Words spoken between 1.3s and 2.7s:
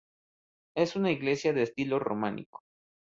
de estilo románico.